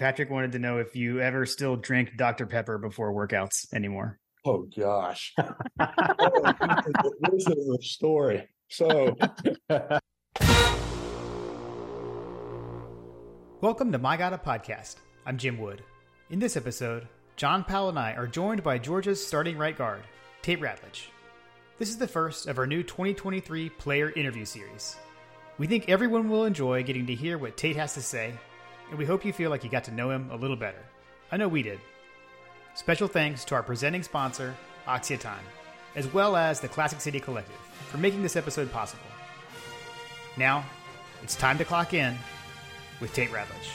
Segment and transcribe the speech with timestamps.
[0.00, 2.46] Patrick wanted to know if you ever still drink Dr.
[2.46, 4.18] Pepper before workouts anymore.
[4.46, 5.34] Oh gosh.
[5.36, 8.48] this is a story.
[8.70, 9.14] So
[13.60, 14.96] Welcome to My God a Podcast.
[15.26, 15.82] I'm Jim Wood.
[16.30, 17.06] In this episode,
[17.36, 20.00] John Powell and I are joined by Georgia's starting right guard,
[20.40, 21.08] Tate Ratledge.
[21.78, 24.96] This is the first of our new 2023 player interview series.
[25.58, 28.32] We think everyone will enjoy getting to hear what Tate has to say,
[28.90, 30.82] and we hope you feel like you got to know him a little better.
[31.32, 31.80] I know we did.
[32.74, 34.54] Special thanks to our presenting sponsor,
[34.86, 35.36] AXIA
[35.96, 37.56] as well as the Classic City Collective
[37.88, 39.02] for making this episode possible.
[40.36, 40.64] Now,
[41.22, 42.16] it's time to clock in
[43.00, 43.70] with Tate Ratledge.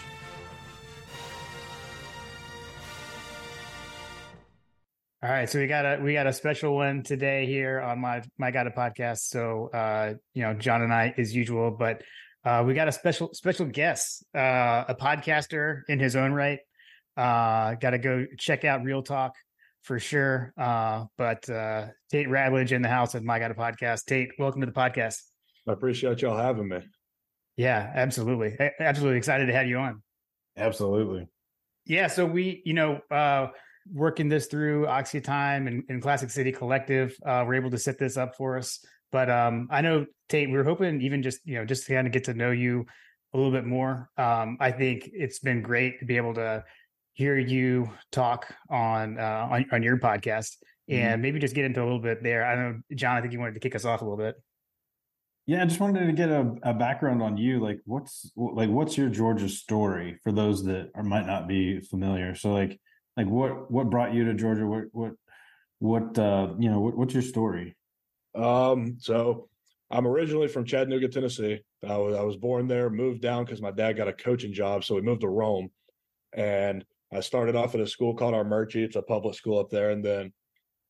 [5.24, 8.22] All right, so we got a we got a special one today here on my
[8.38, 9.20] my God a podcast.
[9.30, 12.04] So uh, you know, John and I as usual, but
[12.46, 16.60] uh, we got a special special guest, uh, a podcaster in his own right.
[17.18, 19.34] Uh, got to go check out Real Talk
[19.84, 20.54] for sure.
[20.58, 24.06] Uh, but uh, Tate Ratledge in the house of my God a podcast.
[24.06, 25.18] Tate, welcome to the podcast.
[25.68, 26.80] I appreciate y'all having me.
[27.58, 30.04] Yeah, absolutely, absolutely excited to have you on.
[30.58, 31.28] Absolutely.
[31.86, 33.48] Yeah, so we, you know, uh,
[33.92, 37.98] working this through AXIA Time and, and Classic City Collective, uh, we're able to set
[37.98, 38.84] this up for us.
[39.16, 42.06] But um, I know Tate, we were hoping even just you know just to kind
[42.06, 42.86] of get to know you
[43.34, 44.10] a little bit more.
[44.18, 46.66] Um, I think it's been great to be able to
[47.14, 50.58] hear you talk on uh, on, on your podcast
[50.92, 50.96] mm-hmm.
[50.96, 52.46] and maybe just get into a little bit there.
[52.46, 54.36] I know John, I think you wanted to kick us off a little bit.
[55.46, 57.62] Yeah, I just wanted to get a, a background on you.
[57.62, 62.36] Like, what's like, what's your Georgia story for those that are, might not be familiar?
[62.36, 62.82] So, like,
[63.16, 64.68] like what what brought you to Georgia?
[64.68, 65.14] What what
[65.80, 67.78] what uh you know what, what's your story?
[68.36, 69.50] Um, so
[69.90, 71.62] I'm originally from Chattanooga, Tennessee.
[71.88, 74.84] I was I was born there, moved down because my dad got a coaching job,
[74.84, 75.70] so we moved to Rome,
[76.34, 78.84] and I started off at a school called Armuchee.
[78.84, 80.34] It's a public school up there, and then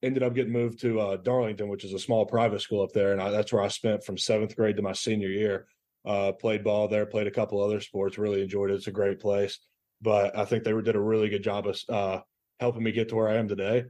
[0.02, 3.12] ended up getting moved to uh, Darlington, which is a small private school up there,
[3.12, 5.68] and I, that's where I spent from seventh grade to my senior year.
[6.06, 8.76] Uh, played ball there, played a couple other sports, really enjoyed it.
[8.76, 9.60] It's a great place
[10.02, 12.20] but I think they did a really good job of uh,
[12.60, 13.86] helping me get to where I am today.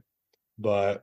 [0.58, 1.02] But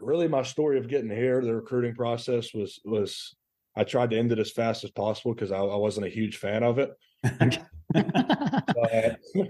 [0.00, 3.34] really, my story of getting here, the recruiting process was was
[3.76, 6.36] I tried to end it as fast as possible because I, I, wasn't a huge
[6.36, 6.90] fan of it.
[7.22, 9.18] but,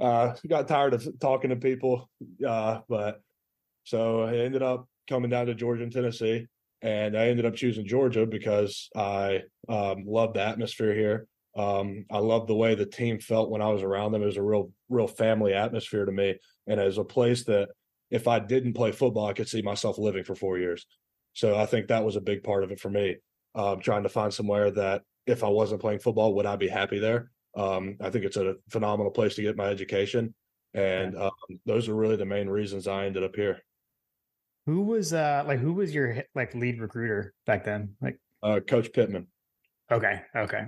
[0.00, 2.10] uh, got tired of talking to people,
[2.46, 3.20] uh, but
[3.84, 6.46] so I ended up coming down to Georgia and Tennessee,
[6.82, 11.26] and I ended up choosing Georgia because I um, love the atmosphere here.
[11.56, 14.22] Um, I love the way the team felt when I was around them.
[14.22, 16.36] It was a real, real family atmosphere to me,
[16.66, 17.68] and as a place that
[18.10, 20.86] if I didn't play football, I could see myself living for four years.
[21.32, 23.16] So I think that was a big part of it for me.
[23.54, 26.98] Um, trying to find somewhere that if I wasn't playing football, would I be happy
[26.98, 27.30] there?
[27.56, 30.34] Um, I think it's a phenomenal place to get my education,
[30.72, 31.30] and um,
[31.66, 33.58] those are really the main reasons I ended up here.
[34.66, 37.96] Who was uh like who was your like lead recruiter back then?
[38.00, 39.26] Like uh, Coach Pittman.
[39.90, 40.66] Okay, okay.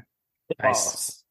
[0.60, 1.22] Nice.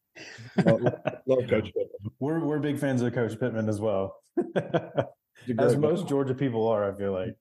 [0.63, 0.81] love,
[1.25, 2.11] love Coach Pittman.
[2.19, 4.15] We're we're big fans of Coach Pittman as well.
[5.59, 7.35] as most Georgia people are, I feel like.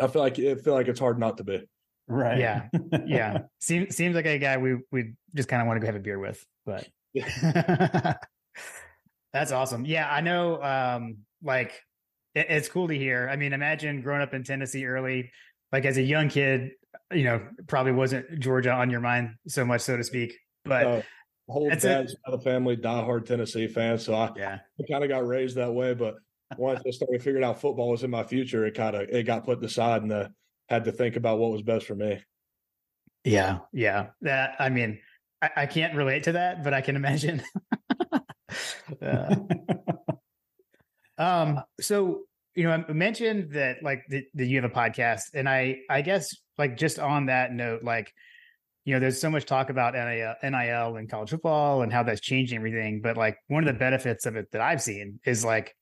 [0.00, 1.62] I feel like I feel like it's hard not to be.
[2.06, 2.38] Right.
[2.38, 2.68] Yeah.
[3.06, 3.38] Yeah.
[3.60, 6.00] seems seems like a guy we we just kind of want to go have a
[6.00, 6.86] beer with, but
[9.32, 9.84] that's awesome.
[9.84, 10.62] Yeah, I know.
[10.62, 11.80] Um, like
[12.34, 13.28] it, it's cool to hear.
[13.30, 15.30] I mean, imagine growing up in Tennessee early,
[15.72, 16.72] like as a young kid,
[17.12, 20.36] you know, probably wasn't Georgia on your mind so much, so to speak.
[20.64, 21.02] But uh,
[21.48, 24.58] whole dad's of the family diehard Tennessee fan, so I, yeah.
[24.80, 25.94] I kind of got raised that way.
[25.94, 26.14] But
[26.58, 29.44] once I started figuring out football was in my future, it kind of it got
[29.44, 30.28] put aside and uh,
[30.68, 32.22] had to think about what was best for me.
[33.24, 34.08] Yeah, yeah.
[34.22, 35.00] That I mean,
[35.40, 37.42] I, I can't relate to that, but I can imagine.
[39.02, 39.36] uh,
[41.18, 41.60] um.
[41.80, 42.22] So
[42.54, 46.02] you know, I mentioned that like that, that you have a podcast, and I I
[46.02, 48.12] guess like just on that note, like
[48.84, 52.20] you know, there's so much talk about NIL, NIL and college football and how that's
[52.20, 53.00] changing everything.
[53.00, 55.74] But like one of the benefits of it that I've seen is like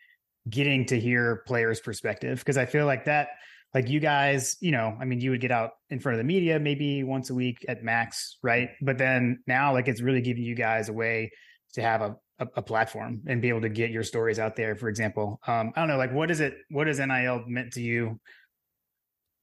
[0.49, 3.29] getting to hear players' perspective because I feel like that,
[3.75, 6.25] like you guys, you know, I mean, you would get out in front of the
[6.25, 8.71] media maybe once a week at max, right?
[8.83, 11.31] But then now, like, it's really giving you guys a way
[11.75, 14.77] to have a, a, a platform and be able to get your stories out there.
[14.77, 16.55] For example, um, I don't know, like, what is it?
[16.71, 18.21] What is NIL meant to you?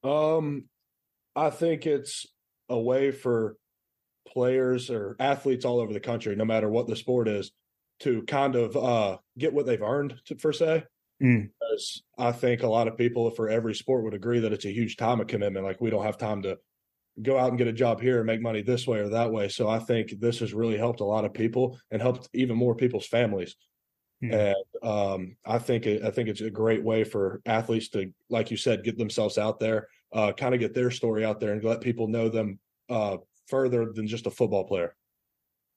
[0.04, 0.66] Um,
[1.34, 2.26] I think it's
[2.68, 3.56] a way for
[4.28, 7.50] players or athletes all over the country, no matter what the sport is,
[8.00, 10.84] to kind of uh, get what they've earned, to, per se.
[11.22, 11.50] Mm.
[11.58, 14.72] Because I think a lot of people for every sport would agree that it's a
[14.72, 15.66] huge time of commitment.
[15.66, 16.58] Like we don't have time to
[17.22, 19.48] go out and get a job here and make money this way or that way.
[19.48, 22.74] So I think this has really helped a lot of people and helped even more
[22.74, 23.56] people's families.
[24.22, 24.34] Mm-hmm.
[24.34, 28.50] And um, I think it, I think it's a great way for athletes to, like
[28.50, 31.64] you said, get themselves out there, uh, kind of get their story out there, and
[31.64, 32.58] let people know them
[32.88, 33.18] uh,
[33.48, 34.94] further than just a football player.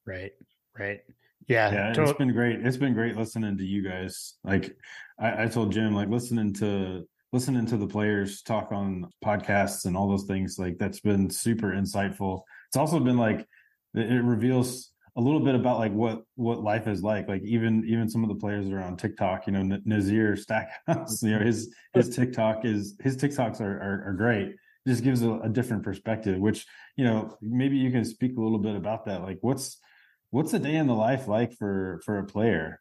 [0.06, 0.32] Right.
[0.78, 1.02] Right.
[1.48, 1.72] Yeah.
[1.72, 1.94] Yeah.
[1.96, 2.66] It's been great.
[2.66, 4.36] It's been great listening to you guys.
[4.44, 4.76] Like
[5.20, 9.98] I, I told Jim, like listening to listening to the players talk on podcasts and
[9.98, 12.42] all those things, like that's been super insightful.
[12.68, 13.48] It's also been like
[13.96, 17.28] it reveals a little bit about like what what life is like.
[17.28, 21.22] Like even even some of the players that are on TikTok, you know, Nazir Stackhouse,
[21.24, 24.48] you know, his his TikTok is his TikToks are are, are great.
[24.86, 26.40] It just gives a, a different perspective.
[26.40, 29.22] Which you know, maybe you can speak a little bit about that.
[29.22, 29.80] Like, what's
[30.34, 32.80] what's a day in the life like for for a player?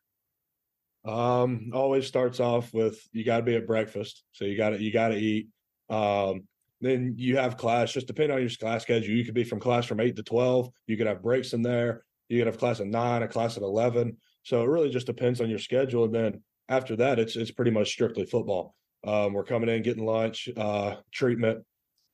[1.04, 4.82] Um, always starts off with you got to be at breakfast, so you got to
[4.82, 5.48] you got to eat.
[5.90, 6.44] Um,
[6.80, 7.92] then you have class.
[7.92, 10.70] Just depending on your class schedule, you could be from class from eight to twelve.
[10.86, 12.04] You could have breaks in there.
[12.28, 14.16] You could have class at nine, a class at eleven.
[14.44, 16.04] So it really just depends on your schedule.
[16.04, 18.74] And then after that, it's it's pretty much strictly football.
[19.06, 21.64] Um, we're coming in, getting lunch, uh, treatment.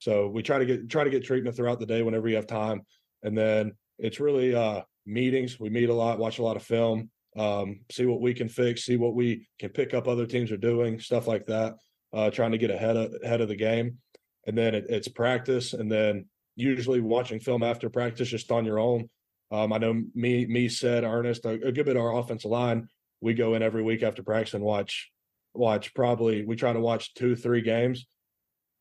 [0.00, 2.48] So we try to get try to get treatment throughout the day whenever you have
[2.48, 2.82] time.
[3.22, 5.58] And then it's really uh, meetings.
[5.58, 8.84] We meet a lot, watch a lot of film, um, see what we can fix,
[8.84, 11.74] see what we can pick up other teams are doing, stuff like that.
[12.12, 13.98] Uh, trying to get ahead of ahead of the game,
[14.46, 16.24] and then it, it's practice, and then
[16.56, 19.10] usually watching film after practice just on your own.
[19.50, 22.88] Um, I know me, me said Ernest, a, a good bit of our offensive line.
[23.20, 25.10] We go in every week after practice and watch,
[25.54, 28.06] watch probably we try to watch two, three games.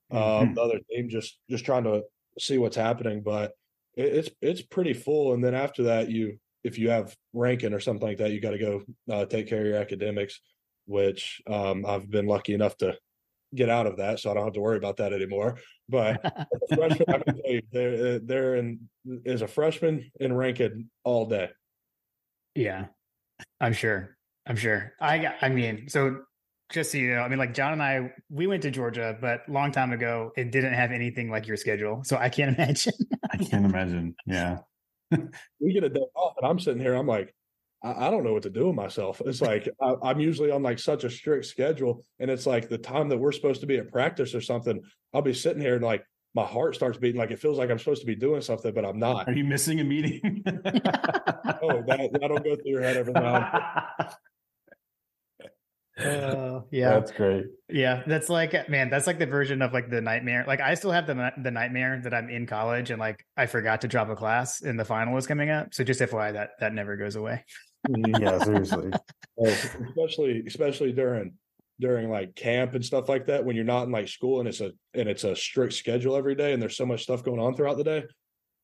[0.10, 0.54] Um, mm-hmm.
[0.54, 2.04] the other team just just trying to
[2.40, 3.52] see what's happening, but
[3.98, 5.34] it's it's pretty full.
[5.34, 8.52] And then after that, you if you have Rankin or something like that, you got
[8.52, 10.40] to go uh, take care of your academics,
[10.86, 12.98] which um, I've been lucky enough to
[13.56, 15.58] get out of that, so I don't have to worry about that anymore.
[15.90, 16.22] But
[16.76, 18.90] freshman, I can tell you, they're they're in
[19.26, 21.50] is a freshman in Rankin all day.
[22.56, 22.88] Yeah,
[23.60, 24.18] I'm sure.
[24.46, 24.94] I'm sure.
[25.02, 26.22] I I mean, so
[26.70, 29.48] just so you know, I mean, like John and I, we went to Georgia, but
[29.48, 32.02] long time ago, it didn't have anything like your schedule.
[32.04, 32.94] So I can't imagine.
[33.32, 34.16] I can't imagine.
[34.26, 34.60] Yeah.
[35.60, 36.94] we get a day off, and I'm sitting here.
[36.94, 37.34] I'm like,
[37.84, 39.22] I, I don't know what to do with myself.
[39.26, 42.78] It's like I, I'm usually on like such a strict schedule, and it's like the
[42.78, 44.82] time that we're supposed to be at practice or something.
[45.14, 46.04] I'll be sitting here and like
[46.36, 48.86] my heart starts beating like it feels like I'm supposed to be doing something, but
[48.86, 49.28] I'm not.
[49.28, 50.44] Are you missing a meeting?
[50.46, 53.36] oh, that, that'll go through your head every now
[53.98, 54.10] and
[55.98, 57.46] Uh, yeah, that's great.
[57.70, 60.44] Yeah, that's like man, that's like the version of like the nightmare.
[60.48, 63.82] Like I still have the the nightmare that I'm in college and like I forgot
[63.82, 65.74] to drop a class and the final is coming up.
[65.74, 67.44] So just FYI, that that never goes away.
[67.88, 68.92] Mm, yeah, seriously.
[69.44, 71.34] especially especially during
[71.80, 74.62] during like camp and stuff like that when you're not in like school and it's
[74.62, 77.56] a and it's a strict schedule every day and there's so much stuff going on
[77.56, 78.04] throughout the day.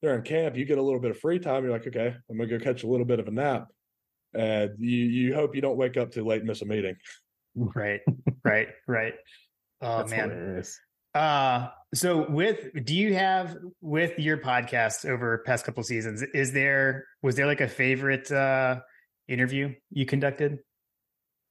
[0.02, 1.64] During camp, you get a little bit of free time.
[1.64, 3.68] You're like, okay, I'm gonna go catch a little bit of a nap.
[4.34, 6.96] And you you hope you don't wake up too late and miss a meeting.
[7.56, 8.02] Right,
[8.44, 9.14] right, right.
[9.82, 10.30] Oh man.
[10.30, 10.80] Hilarious.
[11.14, 17.06] Uh so with do you have with your podcast over past couple seasons, is there
[17.22, 18.80] was there like a favorite uh
[19.28, 20.60] interview you conducted?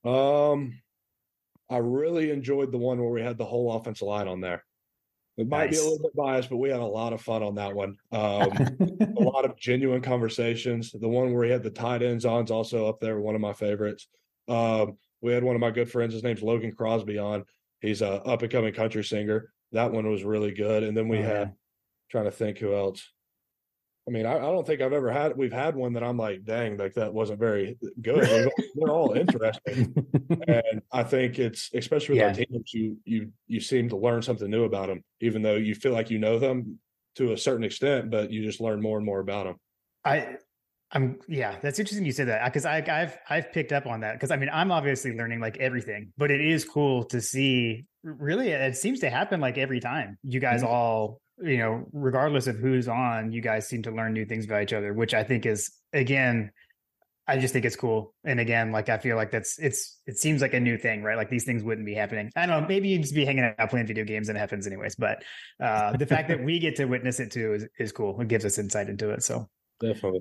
[0.04, 0.80] Um
[1.70, 4.64] I really enjoyed the one where we had the whole offensive line on there.
[5.38, 5.80] It might nice.
[5.80, 7.96] be a little bit biased, but we had a lot of fun on that one.
[8.10, 8.50] Um,
[9.00, 10.92] a lot of genuine conversations.
[10.92, 13.40] The one where we had the tight ends on is also up there, one of
[13.40, 14.08] my favorites.
[14.48, 16.12] Um, we had one of my good friends.
[16.12, 17.44] His name's Logan Crosby on.
[17.80, 19.52] He's a up and coming country singer.
[19.72, 20.82] That one was really good.
[20.82, 21.54] And then we oh, had yeah.
[22.10, 23.08] trying to think who else.
[24.06, 25.36] I mean, I, I, don't think I've ever had.
[25.36, 28.50] We've had one that I'm like, dang, like that wasn't very good.
[28.74, 29.94] They're all interesting,
[30.48, 32.28] and I think it's especially with yeah.
[32.28, 35.76] our teams, you you you seem to learn something new about them, even though you
[35.76, 36.80] feel like you know them
[37.14, 39.56] to a certain extent, but you just learn more and more about them.
[40.04, 40.36] I
[40.92, 44.14] I'm yeah, that's interesting you said that because I I've I've picked up on that
[44.14, 47.86] because I mean I'm obviously learning like everything, but it is cool to see.
[48.04, 50.72] Really, it seems to happen like every time you guys mm-hmm.
[50.72, 54.62] all you know, regardless of who's on, you guys seem to learn new things about
[54.62, 56.50] each other, which I think is again,
[57.26, 58.14] I just think it's cool.
[58.24, 61.16] And again, like I feel like that's it's it seems like a new thing, right?
[61.16, 62.30] Like these things wouldn't be happening.
[62.36, 64.66] I don't know, maybe you'd just be hanging out playing video games and it happens
[64.66, 64.96] anyways.
[64.96, 65.22] But
[65.58, 68.20] uh the fact that we get to witness it too is is cool.
[68.20, 69.22] It gives us insight into it.
[69.22, 69.48] So
[69.80, 70.20] definitely.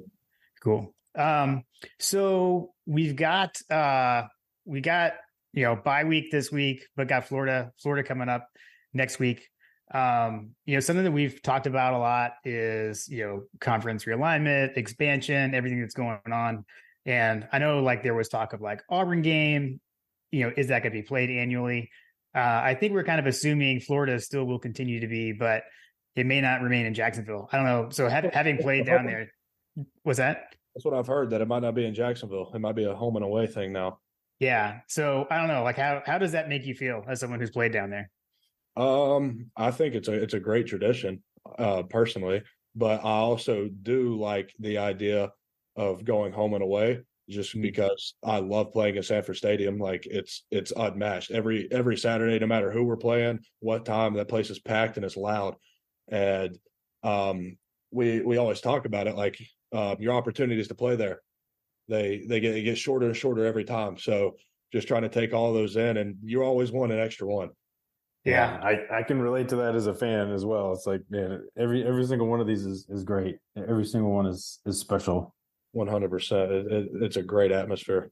[0.63, 0.94] Cool.
[1.18, 1.63] Um,
[2.00, 4.24] so we've got uh
[4.65, 5.13] we got
[5.53, 8.48] you know bye week this week, but got Florida, Florida coming up
[8.94, 9.48] next week.
[9.94, 14.77] Um, you know, something that we've talked about a lot is, you know, conference realignment,
[14.77, 16.65] expansion, everything that's going on.
[17.06, 19.82] And I know like there was talk of like Auburn game,
[20.32, 21.89] you know, is that going to be played annually?
[22.34, 25.63] Uh, I think we're kind of assuming Florida still will continue to be, but
[26.15, 27.50] it may not remain in Jacksonville.
[27.51, 27.89] I don't know.
[27.89, 29.30] So having played down there,
[30.03, 30.55] was that?
[30.75, 31.29] That's what I've heard.
[31.31, 32.51] That it might not be in Jacksonville.
[32.53, 33.99] It might be a home and away thing now.
[34.39, 34.79] Yeah.
[34.87, 37.51] So I don't know, like how how does that make you feel as someone who's
[37.51, 38.09] played down there?
[38.75, 41.21] Um, I think it's a it's a great tradition,
[41.59, 42.41] uh, personally,
[42.75, 45.31] but I also do like the idea
[45.75, 47.61] of going home and away just Mm.
[47.61, 49.77] because I love playing at Sanford Stadium.
[49.77, 54.27] Like it's it's unmatched every every Saturday, no matter who we're playing, what time that
[54.27, 55.55] place is packed and it's loud.
[56.09, 56.57] And
[57.03, 57.57] um,
[57.91, 59.37] we we always talk about it like
[59.71, 61.21] um, your opportunities to play there,
[61.87, 63.97] they they get it gets shorter and shorter every time.
[63.97, 64.35] So
[64.73, 67.49] just trying to take all those in, and you always want an extra one.
[68.23, 68.59] Yeah.
[68.61, 70.73] I, I can relate to that as a fan as well.
[70.73, 73.37] It's like, man, every every single one of these is, is great.
[73.57, 75.33] Every single one is is special.
[75.71, 76.51] One hundred percent.
[76.51, 78.11] It's a great atmosphere.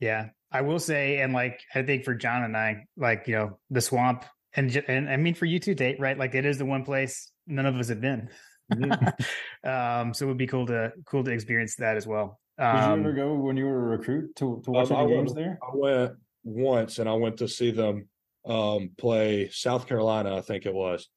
[0.00, 0.30] Yeah.
[0.50, 3.80] I will say, and like I think for John and I, like, you know, the
[3.80, 4.24] swamp
[4.54, 6.18] and and I mean for you too, Tate, right?
[6.18, 8.30] Like it is the one place none of us have been.
[9.64, 12.40] um, so it would be cool to cool to experience that as well.
[12.58, 15.00] Did Um, you ever go when you were a recruit to, to watch Um, I
[15.02, 15.58] any went- games there?
[15.62, 16.12] I went
[16.44, 18.08] once, and I went to see them
[18.46, 20.36] um, play South Carolina.
[20.36, 21.08] I think it was,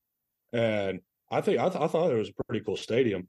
[0.54, 1.00] and
[1.32, 3.28] I think I, th- I thought it was a pretty cool stadium.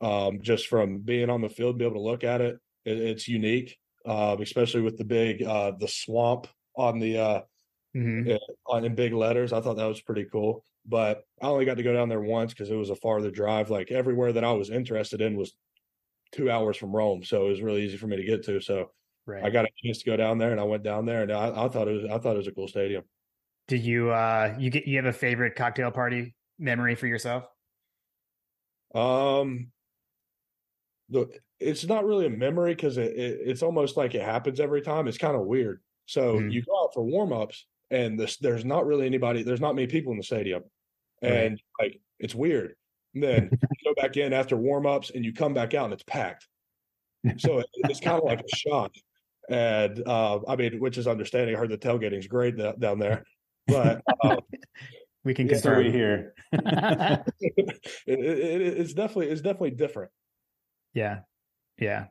[0.00, 3.28] Um, just from being on the field, be able to look at it, it it's
[3.28, 7.40] unique, um, especially with the big uh, the swamp on the uh,
[7.96, 8.38] mhm.
[8.66, 9.52] on in big letters.
[9.52, 10.64] I thought that was pretty cool.
[10.86, 13.70] But I only got to go down there once because it was a farther drive.
[13.70, 15.56] Like everywhere that I was interested in was
[16.32, 18.60] two hours from Rome, so it was really easy for me to get to.
[18.60, 18.92] So
[19.26, 19.42] Right.
[19.42, 21.66] I got a chance to go down there, and I went down there, and I,
[21.66, 23.04] I thought it was I thought it was a cool stadium.
[23.68, 27.46] Did you uh you get you have a favorite cocktail party memory for yourself?
[28.94, 29.72] Um,
[31.08, 34.82] the it's not really a memory because it, it it's almost like it happens every
[34.82, 35.08] time.
[35.08, 35.82] It's kind of weird.
[36.06, 36.50] So Mhm.
[36.50, 39.42] you go out for warm ups, and this there's not really anybody.
[39.42, 40.64] There's not many people in the stadium,
[41.22, 41.32] Right.
[41.32, 42.74] and like it's weird.
[43.14, 45.94] And then you go back in after warm ups, and you come back out, and
[45.94, 46.46] it's packed.
[47.38, 48.92] So it, it's kind of like a shock.
[49.48, 51.54] And uh, I mean, which is understanding.
[51.56, 53.24] I heard the tailgating is great da- down there,
[53.66, 54.36] but uh,
[55.24, 56.30] We can Yeah, That's what confirm.
[57.40, 60.12] it, it, it- it's definitely it's definitely different.
[60.94, 61.20] Yeah.
[61.78, 62.06] Yeah.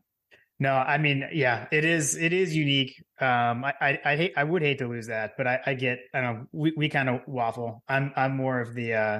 [0.57, 3.03] No, I mean, yeah, it is it is unique.
[3.19, 5.99] Um I I, I hate I would hate to lose that, but I, I get
[6.13, 7.83] I don't know, we, we kind of waffle.
[7.87, 9.19] I'm I'm more of the uh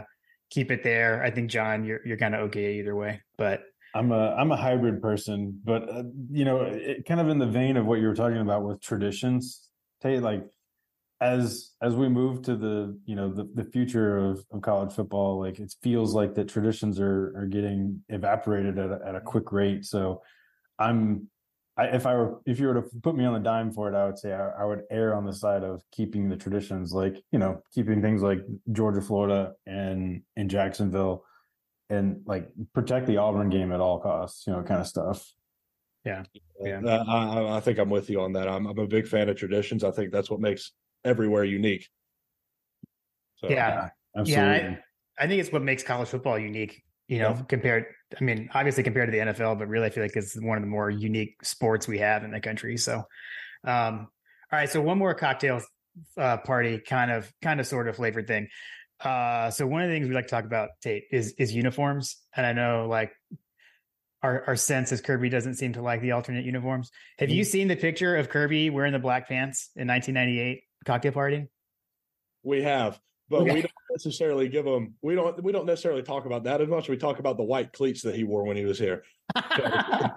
[0.50, 1.24] keep it there.
[1.24, 3.22] I think John, you're you're kind of okay either way.
[3.38, 3.64] But
[3.94, 7.48] I'm a I'm a hybrid person, but uh, you know, it, kind of in the
[7.48, 9.70] vein of what you were talking about with traditions.
[10.02, 10.44] Tate, like
[11.22, 15.40] as as we move to the you know the, the future of, of college football,
[15.40, 19.52] like it feels like that traditions are are getting evaporated at a, at a quick
[19.52, 19.86] rate.
[19.86, 20.22] So
[20.80, 21.30] I'm
[21.78, 23.96] I, if I were if you were to put me on the dime for it,
[23.96, 27.22] I would say I, I would err on the side of keeping the traditions, like
[27.32, 28.40] you know, keeping things like
[28.72, 31.26] Georgia, Florida, and in Jacksonville
[31.90, 35.30] and like protect the Auburn game at all costs, you know, kind of stuff.
[36.62, 36.82] Yeah.
[36.84, 38.48] Uh, I, I- I think I'm with you on that.
[38.48, 39.84] I'm, I'm a big fan of traditions.
[39.84, 40.72] I think that's what makes
[41.04, 41.88] everywhere unique.
[43.36, 44.78] So, yeah, Absolutely.
[45.20, 47.42] I think it's what makes college football unique, you know, Yeah.
[47.48, 47.86] compared
[48.20, 50.64] I mean, obviously compared to the NFL, but really I feel like it's one of
[50.64, 52.78] the more unique sports we have in the country.
[52.78, 53.04] So
[53.64, 54.08] um
[54.52, 55.62] all right, so one more cocktail
[56.18, 58.48] uh party kind of kind of sort of flavored thing.
[59.00, 62.18] Uh so one of the things we like to talk about, Tate, is is uniforms.
[62.36, 63.12] And I know like
[64.24, 66.90] our our sense is Kirby doesn't seem to like the alternate uniforms.
[67.20, 71.48] Have you seen the picture of Kirby wearing the black pants in 1998 cocktail party?
[72.44, 73.54] we have, but Okay.
[73.56, 74.94] we don't necessarily give them.
[75.02, 75.42] We don't.
[75.44, 76.90] We don't necessarily talk about that as much.
[76.90, 79.04] We talk about the white cleats that he wore when he was here.
[79.36, 80.12] I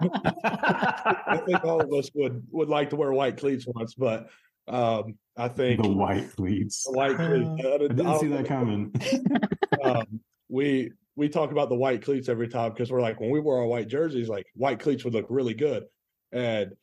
[1.45, 4.29] think all of us would would like to wear white cleats once, but
[4.67, 6.83] um, I think the white cleats.
[6.85, 7.49] the white cleats.
[7.65, 8.93] I didn't see that coming.
[9.83, 13.39] um, we we talk about the white cleats every time because we're like when we
[13.39, 15.83] wore our white jerseys, like white cleats would look really good,
[16.31, 16.73] and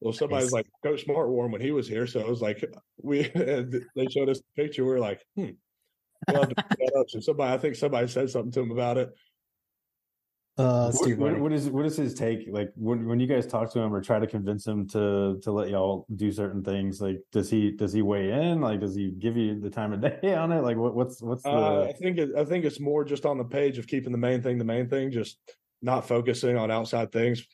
[0.00, 0.52] well, somebody's Nice.
[0.52, 2.64] like Coach Smart wore them when he was here, so it was like
[3.02, 4.84] we and they showed us the picture.
[4.84, 5.50] We are like, hmm.
[7.20, 9.14] Somebody, I think somebody said something to him about it.
[10.56, 12.46] Uh, What, what, what is what is his take?
[12.48, 15.50] Like when when you guys talk to him or try to convince him to to
[15.50, 18.60] let y'all do certain things, like does he does he weigh in?
[18.60, 20.60] Like does he give you the time of day on it?
[20.60, 23.36] Like what, what's what's the Uh, I think it, I think it's more just on
[23.36, 25.38] the page of keeping the main thing the main thing, just
[25.82, 27.44] not focusing on outside things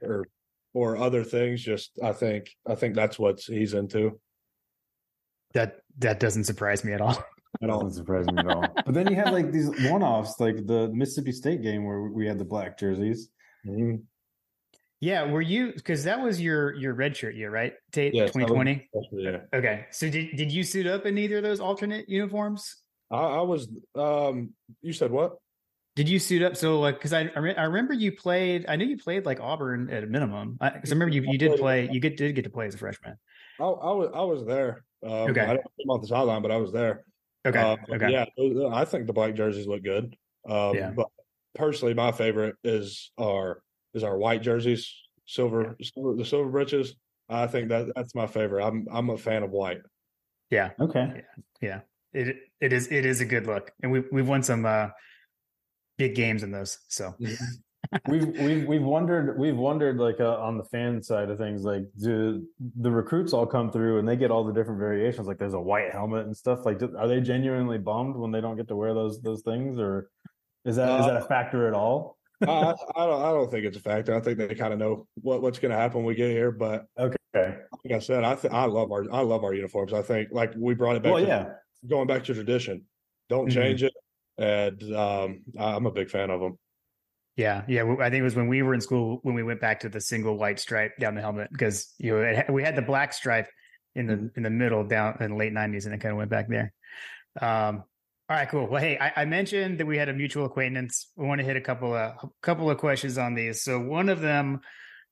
[0.00, 0.28] or
[0.72, 1.62] or other things.
[1.64, 4.20] Just I think I think that's what he's into.
[5.54, 7.16] that that doesn't surprise me at all.
[7.62, 7.80] At all.
[7.82, 8.66] doesn't surprise me at all.
[8.84, 12.26] But then you have like these one offs, like the Mississippi State game where we
[12.26, 13.30] had the black jerseys.
[13.66, 14.02] Mhm.
[15.00, 17.74] Yeah, were you because that was your your red shirt year, right?
[17.92, 18.88] Tate Yes, 2020.
[19.12, 19.38] Yeah.
[19.52, 22.76] Okay, so did did you suit up in either of those alternate uniforms?
[23.10, 23.68] I, I was.
[23.94, 25.36] Um, you said what?
[25.96, 26.56] Did you suit up?
[26.56, 28.64] So like, because I I, re- I remember you played.
[28.66, 30.58] I knew you played like Auburn at a minimum.
[30.60, 31.88] Because I, remember you you did play.
[31.90, 33.16] You get did get to play as a freshman.
[33.60, 34.84] I, I was I was there.
[35.04, 35.42] Um, Okay.
[35.42, 37.04] I didn't come off the sideline, but I was there.
[37.46, 37.60] Okay.
[37.60, 38.10] Uh, okay.
[38.10, 38.24] Yeah,
[38.72, 40.16] I think the black jerseys look good.
[40.48, 40.90] Um, Yeah.
[40.92, 41.08] But
[41.54, 44.92] personally, my favorite is our is our white jerseys,
[45.26, 46.96] silver, silver the silver breeches.
[47.28, 48.64] I think that that's my favorite.
[48.64, 49.78] I'm I'm a fan of white.
[50.50, 50.72] Yeah.
[50.80, 51.22] Okay.
[51.60, 51.80] Yeah.
[52.12, 54.88] It it is it is a good look, and we we've won some uh
[55.96, 56.78] big games in those.
[56.88, 57.14] So
[58.08, 61.82] we've we've we've wondered we've wondered like uh, on the fan side of things like
[62.00, 62.42] do
[62.80, 65.60] the recruits all come through and they get all the different variations like there's a
[65.60, 68.76] white helmet and stuff like do- are they genuinely bummed when they don't get to
[68.76, 70.08] wear those those things or
[70.64, 73.76] is that is that a factor at all I, I don't I don't think it's
[73.76, 74.14] a factor.
[74.14, 76.50] I think they kind of know what what's going to happen when we get here.
[76.50, 79.92] But okay like I said, I th- I love our I love our uniforms.
[79.92, 81.12] I think like we brought it back.
[81.12, 81.48] well to, yeah
[81.88, 82.82] going back to tradition.
[83.28, 83.52] Don't Mhm.
[83.54, 83.92] change it.
[84.36, 86.58] And um, I'm a big fan of them.
[87.36, 87.82] Yeah, yeah.
[88.00, 90.00] I think it was when we were in school when we went back to the
[90.00, 93.48] single white stripe down the helmet because you know it, we had the black stripe
[93.94, 96.30] in the in the middle down in the late '90s, and it kind of went
[96.30, 96.72] back there.
[97.40, 97.84] Um,
[98.28, 98.66] all right, cool.
[98.66, 101.10] Well, hey, I, I mentioned that we had a mutual acquaintance.
[101.16, 103.62] We want to hit a couple of a couple of questions on these.
[103.62, 104.60] So one of them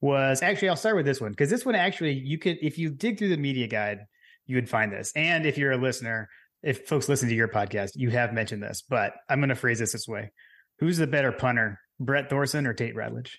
[0.01, 2.91] was actually I'll start with this one because this one actually you could if you
[2.91, 4.01] dig through the media guide
[4.47, 6.29] you would find this, and if you're a listener,
[6.63, 9.79] if folks listen to your podcast, you have mentioned this, but I'm going to phrase
[9.79, 10.33] this this way:
[10.79, 13.37] Who's the better punter, Brett Thorson or Tate Ratledge?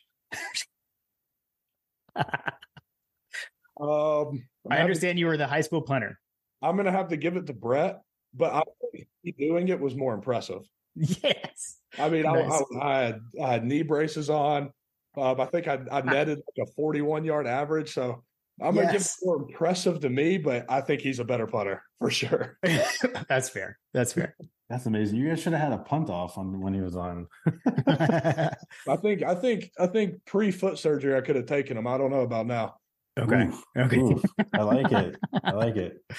[3.79, 6.19] Um, I understand you were the high school punter.
[6.61, 8.01] I'm going to have to give it to Brett,
[8.33, 8.61] but I
[8.93, 10.61] think doing it was more impressive.
[10.95, 11.79] Yes.
[11.97, 12.63] I mean, I, Nice.
[12.79, 14.71] I, I, had, I had knee braces on.
[15.17, 17.93] Um, I think I, I netted like a 41 yard average.
[17.93, 18.23] So
[18.61, 21.47] I'm going to give it more impressive to me, but I think he's a better
[21.47, 22.57] punter for sure.
[23.27, 23.79] That's fair.
[23.93, 24.35] That's fair.
[24.73, 27.27] That's amazing you guys should have had a punt off on when he was on
[27.87, 31.85] I think, I think, I think pre foot surgery, I could have taken him.
[31.85, 32.75] I don't know about now.
[33.19, 33.43] okay.
[33.47, 33.99] Oof, Okay.
[33.99, 34.23] oof.
[34.53, 35.97] i like it i like it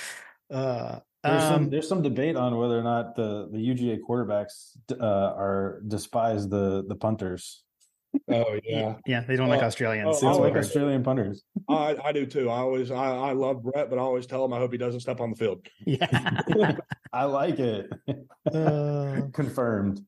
[0.53, 4.77] Uh, There's some um, there's some debate on whether or not the the UGA quarterbacks
[5.01, 7.64] uh, are despise the the punters.
[8.29, 8.95] Oh, yeah.
[9.07, 10.07] yeah, they don't like Oh, Australians.
[10.09, 11.43] oh, They That's don't what like Australian punters.
[11.69, 12.49] I, I do too.
[12.51, 15.01] I always, I, I love Brett, but I always tell him I hope he doesn't
[15.01, 15.67] step on the field.
[15.87, 16.77] Yeah.
[17.13, 17.91] I like it.
[18.53, 20.01] Uh, Confirmed.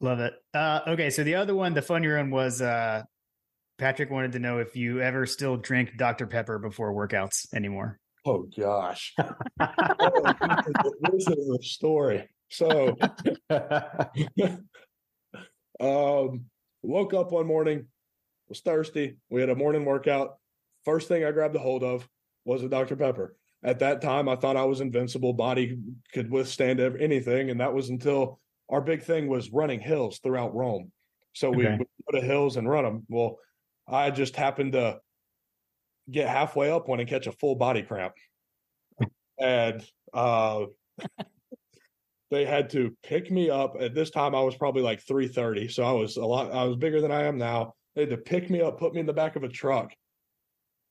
[0.00, 0.34] love it.
[0.54, 3.02] Uh, okay, so the other one, the funnier one was uh,
[3.78, 6.26] Patrick wanted to know if you ever still drink Dr.
[6.26, 7.98] Pepper before workouts anymore.
[8.26, 9.14] Oh gosh.
[9.18, 10.32] Oh,
[11.12, 12.28] this is a story.
[12.50, 12.96] So
[15.80, 16.44] um
[16.82, 17.86] woke up one morning,
[18.48, 19.16] was thirsty.
[19.30, 20.38] We had a morning workout.
[20.84, 22.08] First thing I grabbed a hold of
[22.44, 22.96] was a Dr.
[22.96, 23.36] Pepper.
[23.62, 25.78] At that time, I thought I was invincible, body
[26.14, 27.50] could withstand anything.
[27.50, 30.92] And that was until our big thing was running hills throughout Rome.
[31.34, 31.76] So we Okay.
[31.78, 33.04] would go to hills and run them.
[33.08, 33.38] Well,
[33.86, 35.00] I just happened to
[36.10, 38.14] get halfway up one and catch a full body cramp.
[39.38, 40.66] And uh
[42.30, 43.76] they had to pick me up.
[43.80, 45.68] At this time I was probably like 330.
[45.68, 47.74] So I was a lot I was bigger than I am now.
[47.94, 49.92] They had to pick me up, put me in the back of a truck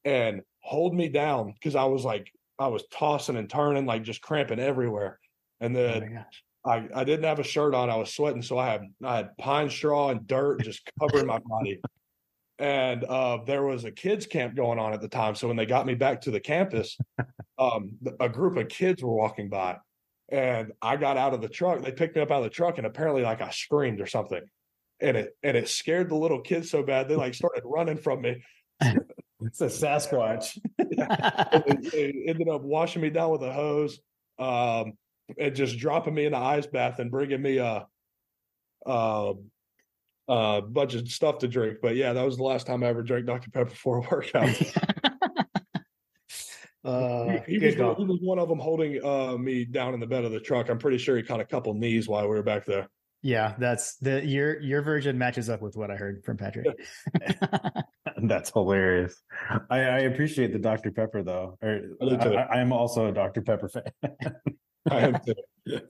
[0.03, 4.21] and hold me down because I was like I was tossing and turning, like just
[4.21, 5.19] cramping everywhere.
[5.59, 6.43] And Oh then gosh.
[6.65, 7.89] I, I didn't have a shirt on.
[7.89, 11.39] I was sweating, so I had I had pine straw and dirt just covering my
[11.39, 11.79] body.
[12.59, 15.35] And uh, there was a kids camp going on at the time.
[15.35, 16.97] So when they got me back to the campus,
[17.59, 19.77] um, a group of kids were walking by,
[20.29, 21.81] and I got out of the truck.
[21.81, 24.41] They picked me up out of the truck, and apparently, like I screamed or something,
[24.99, 28.21] and it and it scared the little kids so bad they like started running from
[28.21, 28.43] me.
[29.41, 30.57] It's a Sasquatch.
[31.91, 33.99] They, ended up washing me down with a hose,
[34.39, 34.93] um,
[35.37, 37.85] and just dropping me in the ice bath and bringing me a,
[38.85, 39.33] a,
[40.27, 41.79] a bunch of stuff to drink.
[41.81, 44.49] But yeah, that was the last time I ever drank Dr Pepper before a workout.
[46.87, 50.07] uh, he, was, one- he was one of them holding uh, me down in the
[50.07, 50.69] bed of the truck.
[50.69, 52.87] I'm pretty sure he caught a couple knees while we were back there.
[53.23, 56.67] Yeah, that's the your your version matches up with what I heard from Patrick.
[58.23, 59.21] That's hilarious.
[59.69, 60.91] I, I appreciate the Dr.
[60.91, 61.57] Pepper though.
[61.61, 63.41] Or, I, I, I am also a Dr.
[63.41, 63.83] Pepper fan.
[64.89, 65.79] I am too.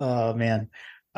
[0.00, 0.68] Oh man.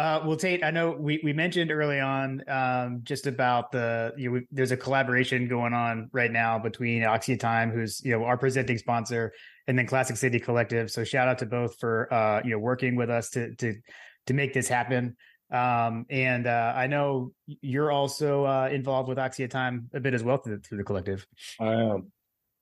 [0.01, 4.29] Uh, well, Tate, I know we, we mentioned early on um, just about the you
[4.29, 8.25] know, we, there's a collaboration going on right now between AXIA Time, who's you know
[8.25, 9.35] our presenting sponsor,
[9.67, 10.91] and then Classic City Collective.
[10.91, 13.75] So shout out to both for uh, you know working with us to to
[14.29, 15.19] to make this happen.
[15.53, 20.23] Um, and uh, I know you're also uh, involved with AXIA Time a bit as
[20.23, 21.27] well through, through the collective.
[21.61, 22.11] I am.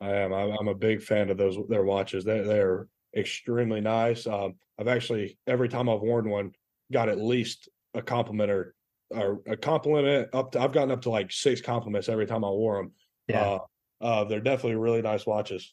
[0.01, 0.33] I am.
[0.33, 2.25] I'm, a big fan of those their watches.
[2.25, 4.27] They they're extremely nice.
[4.27, 6.51] Um, I've actually every time I've worn one,
[6.93, 8.75] got at least a compliment or
[9.15, 12.49] are a compliment up to I've gotten up to like six compliments every time I
[12.49, 12.93] wore them.
[13.27, 13.43] Yeah.
[13.43, 13.59] Uh,
[14.01, 15.73] uh, they're definitely really nice watches.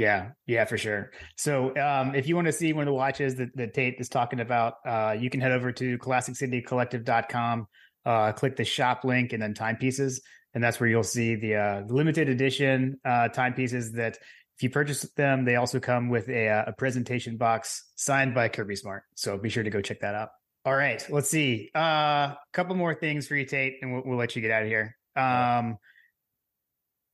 [0.00, 1.10] Yeah, yeah, for sure.
[1.36, 4.08] So um, if you want to see one of the watches that, that Tate is
[4.08, 7.66] talking about, uh, you can head over to classiccitycollective.com,
[8.06, 10.22] uh, click the shop link and then timepieces.
[10.54, 14.16] And that's where you'll see the, uh, limited edition uh, timepieces that
[14.60, 18.46] if you purchase them, they also come with a, uh, a presentation box signed by
[18.48, 19.04] Kirby Smart.
[19.14, 20.28] So be sure to go check that out.
[20.66, 21.70] All right, let's see.
[21.74, 24.64] A uh, couple more things for you, Tate, and we'll, we'll let you get out
[24.64, 24.98] of here.
[25.16, 25.78] Um,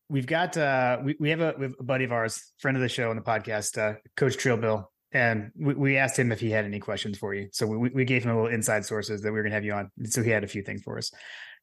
[0.09, 2.81] we've got uh we, we have a we have a buddy of ours friend of
[2.81, 6.49] the show on the podcast uh coach trillbill and we, we asked him if he
[6.49, 9.33] had any questions for you so we, we gave him a little inside sources that
[9.33, 11.11] we were gonna have you on so he had a few things for us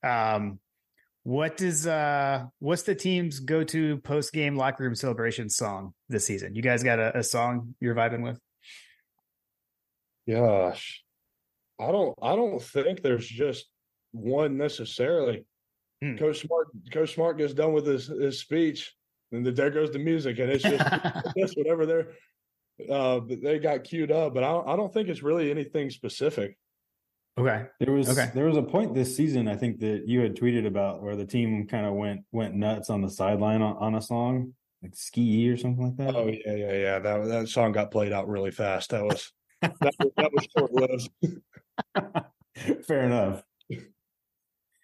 [0.03, 0.59] um
[1.23, 6.61] what is uh what's the team's go-to post-game locker room celebration song this season you
[6.61, 8.39] guys got a, a song you're vibing with
[10.29, 11.03] Gosh,
[11.79, 13.65] I don't I don't think there's just
[14.11, 15.45] one necessarily.
[16.01, 16.15] Hmm.
[16.15, 18.93] Coach Smart Coach Smart gets done with his, his speech,
[19.31, 20.83] and there goes the music, and it's just
[21.37, 22.11] just whatever they're
[22.89, 24.33] uh they got queued up.
[24.33, 26.57] But I don't, I don't think it's really anything specific.
[27.37, 28.31] Okay There was Okay.
[28.33, 31.25] there was a point this season I think that you had tweeted about where the
[31.25, 35.47] team kind of went went nuts on the sideline on, on a song like ski
[35.49, 36.15] or something like that.
[36.15, 36.99] Oh yeah, yeah, yeah.
[36.99, 38.89] That that song got played out really fast.
[38.89, 41.09] That was that, was- that was short lived.
[42.85, 43.43] Fair enough.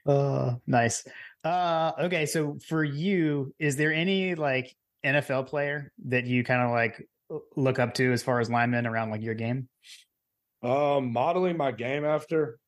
[0.06, 1.06] Uh, nice.
[1.44, 2.26] Uh, okay.
[2.26, 4.74] So for you, is there any like
[5.06, 7.06] NFL player that you kind of like
[7.56, 9.68] look up to as far as linemen around like your game?
[10.62, 12.60] Um, modeling my game after,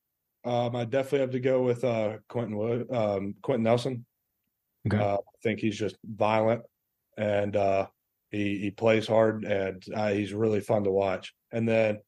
[0.45, 4.05] um, I definitely have to go with uh Quentin Wood, um, Quenton Nelson.
[4.87, 4.97] Okay.
[4.97, 6.63] Uh, I think he's just violent
[7.17, 7.87] and uh,
[8.31, 11.33] he he plays hard and uh, he's really fun to watch.
[11.51, 11.99] And then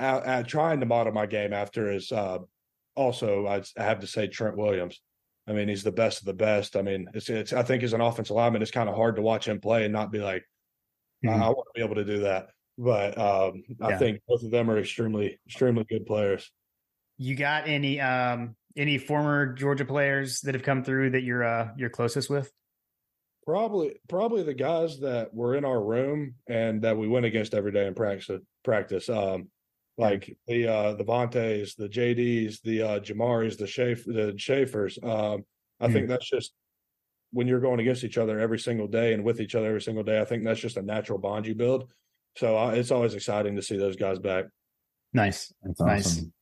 [0.00, 2.38] uh, uh, trying to model my game after is uh,
[2.96, 5.00] also I I have to say Trent Williams.
[5.48, 6.74] I mean, he's the best of the best.
[6.76, 9.22] I mean, it's it's I think as an offensive lineman, it's kind of hard to
[9.22, 10.44] watch him play and not be like,
[11.24, 11.42] I, Mhm.
[11.42, 12.48] I want to be able to do that.
[12.78, 13.98] But um, I Yeah.
[13.98, 16.50] think both of them are extremely extremely good players.
[17.18, 21.72] You got any um any former Georgia players that have come through that you're uh
[21.76, 22.52] you're closest with?
[23.46, 27.70] Probably, probably the guys that were in our room and that we went against every
[27.70, 28.40] day in practice.
[28.64, 29.48] Practice, um,
[29.96, 34.98] like the uh, the Vontays, the JDs, the uh, Jamaris, the Schaef, the Shaffers.
[35.02, 35.44] Um,
[35.80, 35.92] I Hmm.
[35.92, 36.52] think that's just
[37.30, 40.04] when you're going against each other every single day and with each other every single
[40.04, 40.20] day.
[40.20, 41.88] I think that's just a natural bond you build.
[42.36, 44.44] So uh, it's always exciting to see those guys back.
[45.12, 45.52] Nice.
[45.62, 46.06] That's Nice.
[46.06, 46.32] awesome.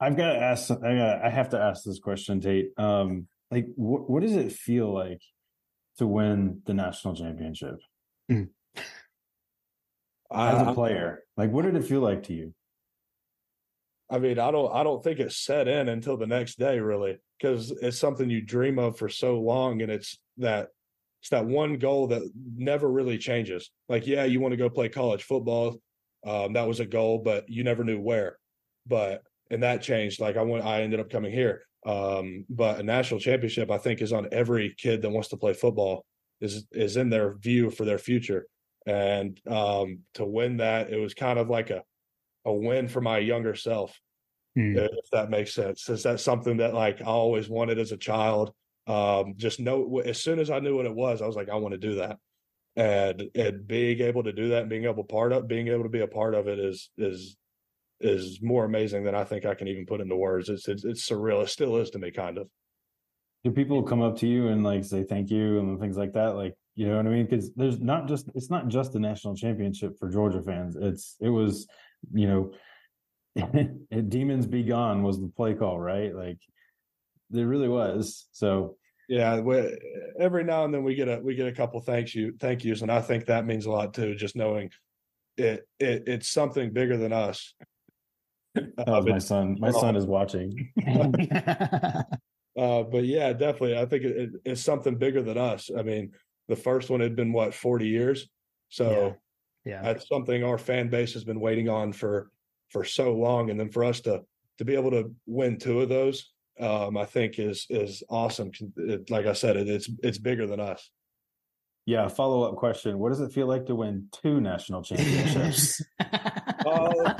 [0.00, 0.70] I've got to ask.
[0.70, 1.24] I got.
[1.24, 2.70] I have to ask this question, Tate.
[2.78, 5.20] Um, like, wh- what does it feel like
[5.98, 7.76] to win the national championship
[8.30, 8.46] I,
[10.30, 11.24] as a I- player?
[11.36, 12.54] Like, what did it feel like to you?
[14.10, 17.18] I mean, I don't I don't think it's set in until the next day, really,
[17.38, 20.68] because it's something you dream of for so long, and it's that
[21.20, 22.22] it's that one goal that
[22.56, 23.70] never really changes.
[23.88, 25.80] Like, yeah, you want to go play college football,
[26.26, 28.38] um, that was a goal, but you never knew where.
[28.86, 30.20] But and that changed.
[30.20, 31.62] Like I went, I ended up coming here.
[31.86, 35.54] Um, but a national championship, I think, is on every kid that wants to play
[35.54, 36.04] football
[36.40, 38.46] is is in their view for their future.
[38.86, 41.82] And um, to win that, it was kind of like a
[42.44, 43.98] a win for my younger self
[44.56, 44.76] Hmm.
[44.76, 48.52] if that makes sense is that something that like i always wanted as a child
[48.86, 51.56] um just know as soon as i knew what it was i was like i
[51.56, 52.16] want to do that
[52.76, 55.88] and and being able to do that and being able part of being able to
[55.88, 57.36] be a part of it is is
[58.00, 61.08] is more amazing than i think i can even put into words it's it's, it's
[61.08, 62.48] surreal it still is to me kind of
[63.44, 66.36] Do people come up to you and like say thank you and things like that?
[66.36, 67.26] Like, you know what I mean?
[67.26, 70.76] Because there's not just it's not just the national championship for Georgia fans.
[70.76, 71.66] It's it was,
[72.12, 72.52] you know,
[74.08, 76.14] demons be gone was the play call, right?
[76.14, 76.38] Like,
[77.32, 78.28] it really was.
[78.32, 78.76] So
[79.08, 79.76] yeah we,
[80.20, 82.82] every now and then we get a we get a couple thanks you thank yous
[82.82, 84.70] and i think that means a lot too just knowing
[85.36, 87.54] it, it it's something bigger than us
[88.78, 89.56] Uh, my son.
[89.60, 90.72] My son is watching.
[92.58, 93.78] Uh, but yeah, definitely.
[93.78, 95.70] I think it, it, it's something bigger than us.
[95.74, 96.10] I mean,
[96.48, 98.28] the first one had been what forty years,
[98.68, 99.16] so
[99.64, 99.80] yeah.
[99.80, 102.28] that's something our fan base has been waiting on for
[102.70, 104.22] for so long, and then for us to
[104.58, 106.28] to be able to win two of those,
[106.60, 108.50] um, I think is is awesome.
[108.76, 110.90] It, like I said, it, it's it's bigger than us.
[111.86, 112.08] Yeah.
[112.08, 115.82] Follow up question: What does it feel like to win two national championships?
[116.60, 117.14] Uh,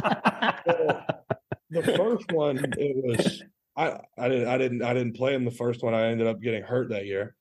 [1.70, 3.42] the first one, it was
[3.74, 5.94] I I didn't I didn't I didn't play in the first one.
[5.94, 7.34] I ended up getting hurt that year.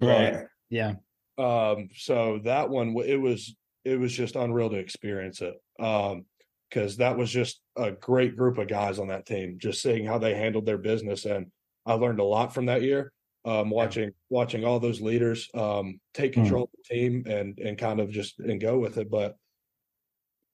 [0.00, 0.46] right.
[0.70, 0.94] yeah.
[1.36, 6.24] um so that one it was it was just unreal to experience it um
[6.68, 9.58] because that was just a great group of guys on that team.
[9.58, 11.46] Just seeing how they handled their business, and
[11.86, 13.12] I learned a lot from that year.
[13.44, 14.10] Um, watching yeah.
[14.28, 16.42] watching all those leaders um, take hmm.
[16.42, 16.64] control mm.
[16.64, 19.10] of the team and and kind of just and go with it.
[19.10, 19.36] But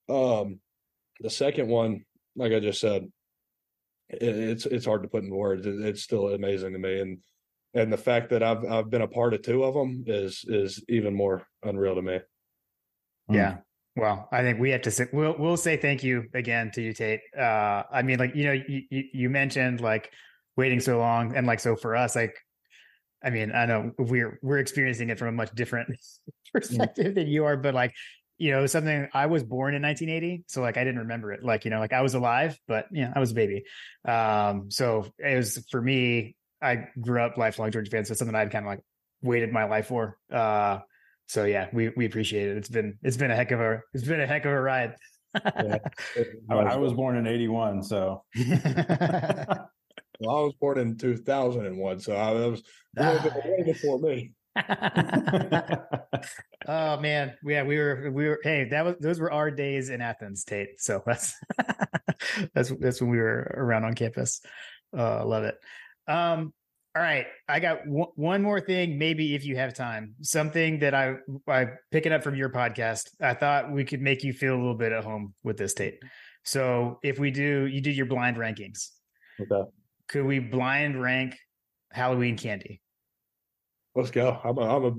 [0.07, 0.59] um,
[1.19, 3.11] the second one, like I just said,
[4.09, 5.65] it, it's it's hard to put in words.
[5.65, 7.17] It, it's still amazing to me, and
[7.73, 10.83] and the fact that I've I've been a part of two of them is is
[10.87, 12.19] even more unreal to me.
[13.29, 13.57] Yeah.
[13.95, 16.93] Well, I think we have to say we'll we'll say thank you again to you,
[16.93, 17.21] Tate.
[17.37, 20.11] Uh, I mean, like you know, you you mentioned like
[20.57, 22.35] waiting so long, and like so for us, like,
[23.23, 25.97] I mean, I know we're we're experiencing it from a much different
[26.53, 27.15] perspective mm.
[27.15, 27.93] than you are, but like,
[28.37, 31.41] you know, something I was born in 1980, so like I didn't remember it.
[31.41, 33.63] Like, you know, like I was alive, but yeah, I was a baby.
[34.05, 36.35] Um, so it was for me.
[36.61, 38.81] I grew up lifelong Georgia fan, so something I'd kind of like
[39.21, 40.17] waited my life for.
[40.29, 40.79] Uh,
[41.27, 42.57] so yeah, we we appreciate it.
[42.57, 44.95] It's been it's been a heck of a it's been a heck of a ride.
[45.43, 45.79] yeah,
[46.49, 48.23] I, I, was born in '81, so.
[48.35, 49.69] well,
[50.29, 52.63] I was born in 2001, so I was
[52.97, 54.31] way before me.
[56.67, 58.39] oh man, yeah, we were we were.
[58.41, 60.79] Hey, that was those were our days in Athens, Tate.
[60.79, 61.35] So that's
[62.53, 64.39] that's that's when we were around on campus.
[64.97, 65.55] Uh, love it.
[66.07, 66.53] Um,
[66.95, 68.97] all right, I got w- one more thing.
[68.97, 73.09] Maybe if you have time, something that I I picking up from your podcast.
[73.19, 75.99] I thought we could make you feel a little bit at home with this Tate.
[76.45, 78.91] So if we do, you do your blind rankings.
[79.41, 79.69] Okay.
[80.07, 81.35] Could we blind rank
[81.91, 82.81] Halloween candy?
[83.93, 84.39] Let's go.
[84.41, 84.97] I'm a, I'm a all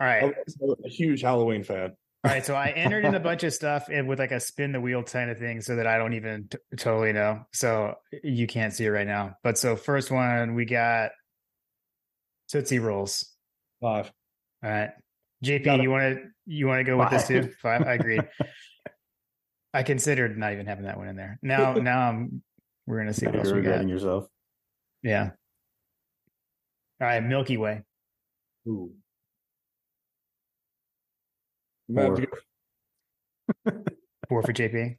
[0.00, 0.24] right.
[0.24, 1.92] I'm a huge Halloween fan.
[2.24, 4.72] All right, so I entered in a bunch of stuff and with like a spin
[4.72, 7.42] the wheel kind of thing, so that I don't even t- totally know.
[7.52, 9.34] So you can't see it right now.
[9.42, 11.10] But so first one we got
[12.48, 13.30] Tootsie Rolls.
[13.82, 14.10] Five.
[14.64, 14.90] All right,
[15.44, 17.50] JP, you want to you want to go with this too?
[17.60, 17.82] Five.
[17.82, 18.20] I agree.
[19.74, 21.38] I considered not even having that one in there.
[21.42, 22.42] Now, now I'm.
[22.86, 23.86] We're gonna see what else we got.
[23.86, 24.26] yourself.
[25.02, 25.30] Yeah.
[27.00, 27.82] All right, Milky Way.
[28.66, 28.92] Ooh.
[31.92, 32.16] Four.
[34.28, 34.96] four for JP.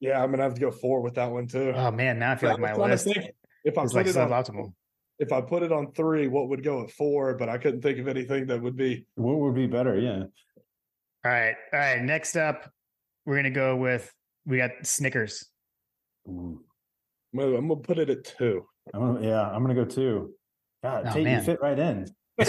[0.00, 1.72] Yeah, I'm gonna have to go four with that one too.
[1.74, 3.06] Oh man, now I feel like my list
[3.64, 4.64] if I put like it suboptimal.
[4.64, 4.74] On,
[5.18, 7.34] if I put it on three, what would go at four?
[7.34, 9.06] But I couldn't think of anything that would be.
[9.14, 9.98] What would be better?
[9.98, 10.24] Yeah.
[11.24, 12.02] All right, all right.
[12.02, 12.68] Next up,
[13.24, 14.12] we're gonna go with
[14.44, 15.48] we got Snickers.
[16.26, 16.58] I'm
[17.68, 18.66] gonna put it at two.
[18.92, 20.34] I'm gonna, yeah, I'm gonna go two.
[20.82, 22.06] God, oh, Tate, you fit right in.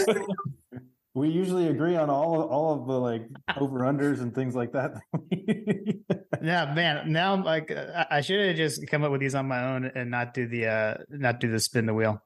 [1.16, 4.72] we usually agree on all of, all of the like over unders and things like
[4.72, 4.94] that.
[6.42, 7.12] yeah, man.
[7.12, 10.34] Now, like, I should have just come up with these on my own and not
[10.34, 12.22] do the uh not do the spin the wheel.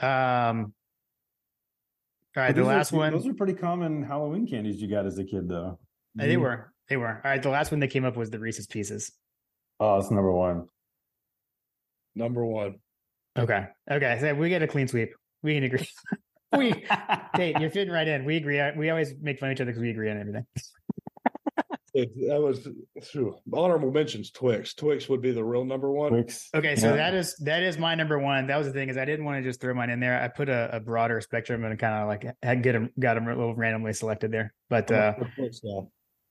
[0.00, 0.72] Um.
[2.36, 3.12] All right, the last are, one.
[3.12, 5.80] Those are pretty common Halloween candies you got as a kid, though.
[6.14, 6.42] They mm-hmm.
[6.42, 6.72] were.
[6.88, 7.20] They were.
[7.24, 9.10] All right, the last one that came up was the Reese's Pieces.
[9.80, 10.66] Oh, that's number one.
[12.14, 12.76] Number one.
[13.36, 13.66] Okay.
[13.90, 14.18] Okay.
[14.20, 15.10] So we get a clean sweep.
[15.42, 15.88] We can agree.
[16.56, 16.84] we,
[17.36, 18.24] Tate, you're fitting right in.
[18.24, 18.60] We agree.
[18.76, 20.46] We always make fun of each other because we agree on everything.
[21.92, 22.68] It, that was
[23.10, 23.36] true.
[23.52, 24.74] Honorable mentions Twix.
[24.74, 26.12] Twix would be the real number one.
[26.12, 26.48] Twix.
[26.54, 26.96] Okay, so yeah.
[26.96, 28.46] that is that is my number one.
[28.46, 30.22] That was the thing is I didn't want to just throw mine in there.
[30.22, 33.26] I put a, a broader spectrum and kind of like had get them got them
[33.26, 34.54] a little randomly selected there.
[34.68, 35.14] But uh,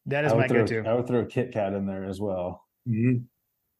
[0.05, 0.87] that is my throw, go-to.
[0.87, 2.65] I would throw a Kit Kat in there as well.
[2.87, 3.23] Mm-hmm.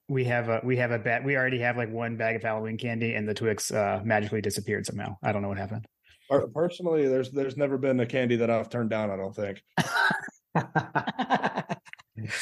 [0.09, 1.23] We have a we have a bat.
[1.23, 4.85] We already have like one bag of Halloween candy, and the Twix uh, magically disappeared
[4.85, 5.15] somehow.
[5.23, 5.87] I don't know what happened.
[6.29, 9.09] Personally, there's there's never been a candy that I've turned down.
[9.09, 9.61] I don't think.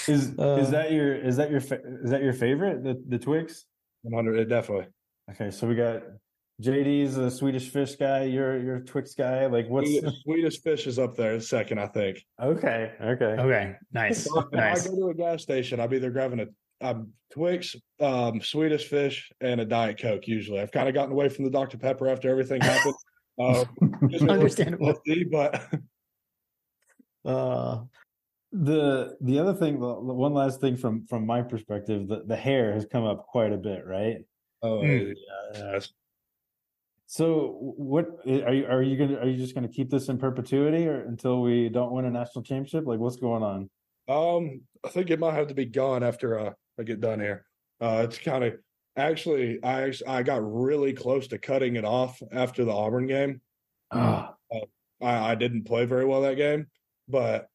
[0.08, 3.66] is uh, is that your is that your is that your favorite the the Twix?
[4.02, 4.88] One hundred, definitely.
[5.32, 6.04] Okay, so we got
[6.62, 8.24] JP's a Swedish fish guy.
[8.24, 9.46] You're you're a Twix guy.
[9.46, 9.90] Like what's
[10.24, 12.26] Swedish fish is up there second, I think.
[12.42, 14.26] Okay, okay, okay, nice.
[14.26, 14.86] If nice.
[14.86, 16.48] I go to a gas station, I'm either grabbing a
[16.82, 20.28] um, Twix, um, Swedish fish, and a Diet Coke.
[20.28, 22.96] Usually, I've kind of gotten away from the Dr Pepper after everything happened.
[23.40, 23.66] Uh,
[24.28, 25.00] Understandable,
[25.32, 25.70] but
[27.26, 27.84] uh,
[28.52, 32.74] the the other thing, the, one last thing from from my perspective, the the hair
[32.74, 34.26] has come up quite a bit, right?
[34.64, 35.14] Oh mm.
[35.54, 35.80] yeah.
[37.06, 38.66] So, what are you?
[38.66, 39.20] Are you gonna?
[39.20, 42.44] Are you just gonna keep this in perpetuity, or until we don't win a national
[42.44, 42.86] championship?
[42.86, 43.70] Like, what's going on?
[44.10, 47.46] Um, I think it might have to be gone after uh, I get done here.
[47.80, 48.56] Uh, it's kind of
[48.98, 53.42] Actually, I I got really close to cutting it off after the Auburn game.
[53.92, 54.30] Uh,
[55.02, 56.68] I, I didn't play very well that game,
[57.08, 57.48] but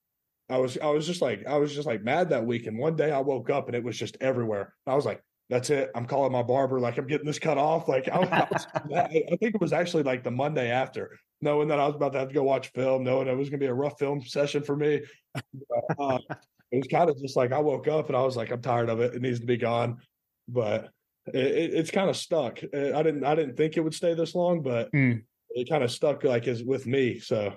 [0.48, 2.66] I was I was just like I was just like mad that week.
[2.66, 4.74] And one day I woke up and it was just everywhere.
[4.86, 5.90] I was like, "That's it.
[5.96, 6.80] I'm calling my barber.
[6.80, 9.08] Like I'm getting this cut off." Like I, I, was, I
[9.40, 12.28] think it was actually like the Monday after, knowing that I was about to have
[12.28, 14.76] to go watch film, knowing it was going to be a rough film session for
[14.76, 15.02] me.
[15.98, 16.18] uh,
[16.70, 18.88] it was kind of just like I woke up and I was like, I'm tired
[18.88, 19.14] of it.
[19.14, 19.98] It needs to be gone.
[20.48, 20.90] But
[21.26, 22.60] it, it, it's kind of stuck.
[22.74, 25.22] Uh, I didn't I didn't think it would stay this long, but Mm.
[25.50, 27.20] it kind of stuck like is with me.
[27.20, 27.54] So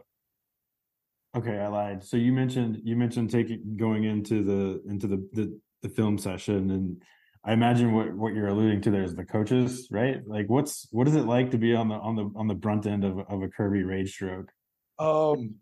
[1.35, 2.03] Okay, I lied.
[2.03, 6.71] So you mentioned you mentioned taking going into the into the the, the film session,
[6.71, 7.01] and
[7.43, 10.25] I imagine what what you're alluding to there is the coaches, right?
[10.25, 12.85] Like, what's what is it like to be on the on the on the brunt
[12.85, 14.49] end of of a Kirby rage stroke?
[14.97, 15.55] um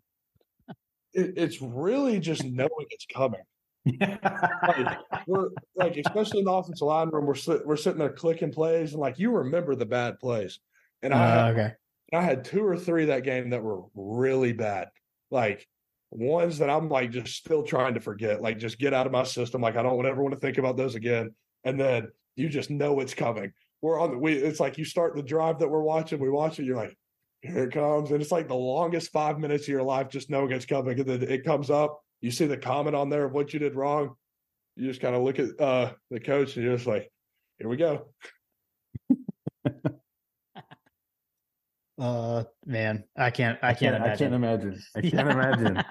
[1.12, 3.40] it, it's really just knowing it's coming.
[3.84, 8.52] Like, we're like, especially in the offensive line room, we're sit, we're sitting there clicking
[8.52, 10.58] plays, and like you remember the bad plays,
[11.02, 11.72] and I Uh, had, okay.
[12.12, 14.88] I had two or three that game that were really bad,
[15.30, 15.66] like
[16.10, 19.24] ones that I'm like just still trying to forget, like just get out of my
[19.24, 19.60] system.
[19.60, 21.34] Like I don't ever want to think about those again.
[21.64, 23.52] And then you just know it's coming.
[23.82, 24.34] We're on the we.
[24.34, 26.20] It's like you start the drive that we're watching.
[26.20, 26.64] We watch it.
[26.64, 26.96] You're like,
[27.42, 30.52] here it comes, and it's like the longest five minutes of your life just knowing
[30.52, 31.00] it's coming.
[31.00, 32.03] And then it comes up.
[32.20, 34.14] You see the comment on there of what you did wrong.
[34.76, 37.10] You just kind of look at uh the coach and you're just like,
[37.58, 38.06] here we go.
[41.96, 43.58] Uh, man, I can't.
[43.62, 44.72] I can't I can't imagine.
[44.74, 44.82] imagine.
[44.96, 45.84] I can't imagine.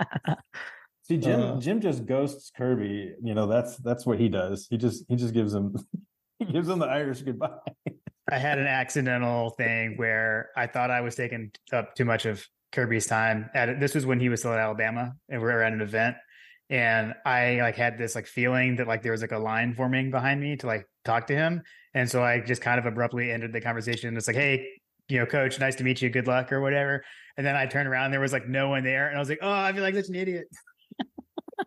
[1.03, 1.59] See, Jim Uh.
[1.59, 3.13] Jim just ghosts Kirby.
[3.23, 4.67] You know, that's that's what he does.
[4.69, 5.73] He just he just gives him
[6.39, 7.55] he gives him the Irish goodbye.
[8.29, 12.45] I had an accidental thing where I thought I was taking up too much of
[12.73, 13.49] Kirby's time.
[13.53, 16.15] At this was when he was still at Alabama, and we were at an event,
[16.69, 20.11] and I like had this like feeling that like there was like a line forming
[20.11, 21.61] behind me to like talk to him,
[21.93, 24.17] and so I just kind of abruptly ended the conversation.
[24.17, 24.67] It's like, hey,
[25.07, 27.03] you know, coach, nice to meet you, good luck or whatever.
[27.37, 29.39] And then I turned around, there was like no one there, and I was like,
[29.41, 30.47] oh, I feel like such an idiot.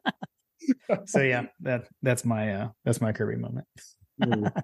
[1.06, 3.66] so yeah, that that's my uh that's my Kirby moment.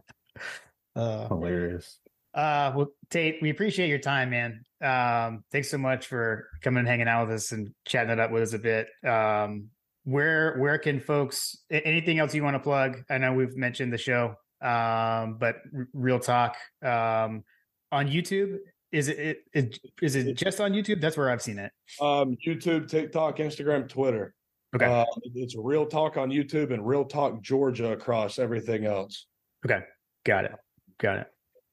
[0.95, 1.99] Uh, Hilarious.
[2.35, 4.65] Uh, well, Tate, we appreciate your time, man.
[4.81, 8.31] Um, thanks so much for coming and hanging out with us and chatting it up
[8.31, 8.89] with us a bit.
[9.07, 9.69] Um,
[10.05, 11.59] where where can folks?
[11.71, 13.03] Anything else you want to plug?
[13.09, 15.57] I know we've mentioned the show, um, but
[15.93, 17.45] real talk um,
[17.93, 18.59] on YouTube.
[18.91, 21.01] Is it, it, it is it just on YouTube?
[21.01, 21.73] That's where I've seen it.
[22.01, 24.35] Um, YouTube, TikTok, Instagram, Twitter.
[24.75, 29.27] Okay, Uh, it's real talk on YouTube and real talk Georgia across everything else.
[29.65, 29.81] Okay,
[30.25, 30.53] got it,
[30.99, 31.27] got it.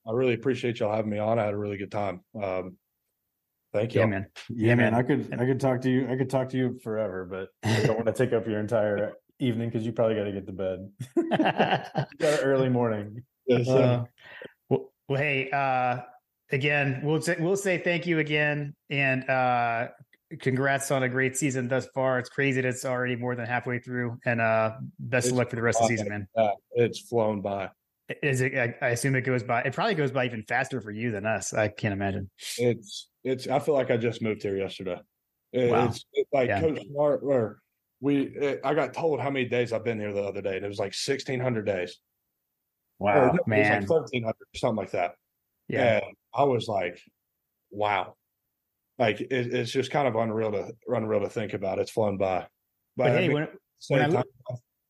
[0.07, 1.39] I really appreciate y'all having me on.
[1.39, 2.21] I had a really good time.
[2.41, 2.77] Um,
[3.73, 4.01] thank you.
[4.01, 4.27] Yeah, man.
[4.49, 4.91] Yeah, man.
[4.91, 4.93] man.
[4.93, 6.07] I could I could talk to you.
[6.09, 9.13] I could talk to you forever, but I don't want to take up your entire
[9.39, 10.91] evening because you probably got to get to bed.
[12.19, 13.23] got an early morning.
[13.47, 13.81] Yes, sir.
[13.81, 14.05] Uh,
[14.69, 16.01] well, well, hey, uh,
[16.51, 19.87] again, we'll say, we'll say thank you again, and uh,
[20.39, 22.19] congrats on a great season thus far.
[22.19, 25.55] It's crazy that it's already more than halfway through, and uh, best of luck for
[25.55, 26.27] the rest of the season, man.
[26.35, 27.69] Yeah, it's flown by.
[28.23, 28.55] Is it?
[28.55, 29.61] I, I assume it goes by.
[29.61, 31.53] It probably goes by even faster for you than us.
[31.53, 32.29] I can't imagine.
[32.57, 33.47] It's it's.
[33.47, 34.99] I feel like I just moved here yesterday.
[35.53, 35.85] It- Wow.
[35.87, 36.59] It's it, like Yeah.
[36.61, 37.21] Coach Smart.
[37.23, 37.59] Or
[38.01, 38.23] we.
[38.23, 40.67] It, I got told how many days I've been here the other day, and it
[40.67, 41.97] was like sixteen hundred days.
[42.99, 43.81] Or Wow, it man.
[43.81, 45.15] was like thirteen hundred, something like that.
[45.67, 46.99] Yeah, And I was like,
[47.71, 48.15] wow.
[48.97, 51.79] Like it, it's just kind of unreal to unreal to think about.
[51.79, 52.47] It's flown by.
[52.97, 53.47] but I hey, mean, when,
[53.89, 54.23] when I time,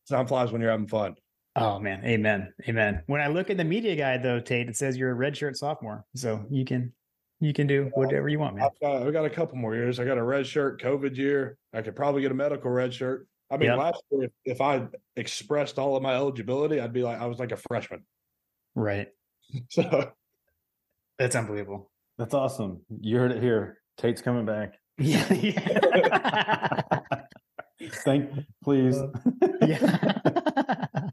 [0.08, 1.14] time flies when you're having fun.
[1.60, 3.02] Oh man, amen, amen.
[3.06, 6.04] When I look at the media guide though, Tate, it says you're a redshirt sophomore,
[6.14, 6.92] so you can
[7.40, 8.64] you can do whatever you want, man.
[8.66, 9.98] I've got, I've got a couple more years.
[9.98, 11.56] I got a red shirt, COVID year.
[11.72, 13.26] I could probably get a medical red shirt.
[13.50, 13.78] I mean, Yep.
[13.78, 17.38] last year, if, if I expressed all of my eligibility, I'd be like, I was
[17.38, 18.04] like a freshman.
[18.74, 19.08] Right,
[19.70, 20.10] So
[21.18, 21.90] that's unbelievable.
[22.18, 22.82] That's awesome.
[23.00, 23.78] You heard it here.
[23.96, 24.74] Tate's coming back.
[24.98, 27.00] Yeah, yeah.
[28.04, 28.30] Thank,
[28.62, 28.98] please.
[29.66, 31.08] yeah.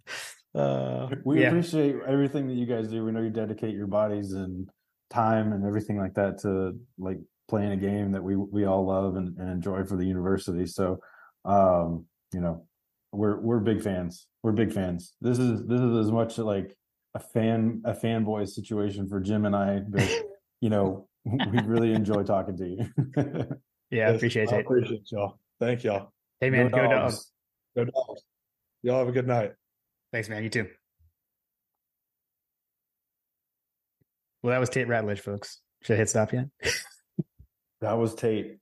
[0.57, 1.47] Uh, we yeah.
[1.47, 3.05] appreciate everything that you guys do.
[3.05, 4.67] We know you dedicate your bodies and
[5.09, 9.15] time and everything like that to like playing a game that we we all love
[9.15, 10.65] and, and enjoy for the university.
[10.65, 10.99] So,
[11.45, 12.65] um, you know,
[13.11, 14.27] we're we're big fans.
[14.43, 15.13] We're big fans.
[15.21, 16.75] This is this is as much like
[17.13, 20.09] a fan a fanboy situation for Jim and I, but
[20.61, 23.47] you know, we really enjoy talking to you.
[23.91, 24.61] yeah, appreciate I it.
[24.61, 25.39] appreciate y'all.
[25.59, 26.11] Thank y'all.
[26.41, 27.13] Hey man, Go go dogs.
[27.13, 27.31] dogs.
[27.75, 28.23] Go dogs.
[28.83, 29.53] Y'all have a good night.
[30.11, 30.43] Thanks, man.
[30.43, 30.67] You too.
[34.41, 35.61] Well, that was Tate Ratledge, folks.
[35.83, 36.47] Should I hit stop yet?
[37.79, 38.57] That was Tate.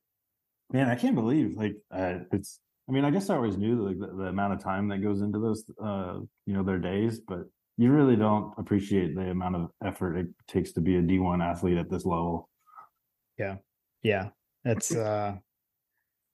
[0.73, 2.59] Man, I can't believe like uh, it's.
[2.89, 5.21] I mean, I guess I always knew like the, the amount of time that goes
[5.21, 7.45] into those, uh, you know, their days, but
[7.77, 11.41] you really don't appreciate the amount of effort it takes to be a D one
[11.41, 12.49] athlete at this level.
[13.39, 13.55] Yeah,
[14.03, 14.31] Yeah.
[14.65, 15.35] that's uh,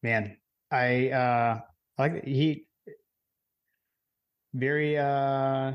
[0.02, 0.38] man.
[0.72, 1.60] I uh,
[2.00, 2.66] like he
[4.54, 5.74] very uh,